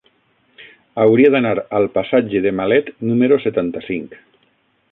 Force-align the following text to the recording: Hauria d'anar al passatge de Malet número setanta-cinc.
Hauria 1.03 1.29
d'anar 1.35 1.51
al 1.79 1.85
passatge 1.97 2.41
de 2.47 2.55
Malet 2.61 2.89
número 3.11 3.39
setanta-cinc. 3.45 4.17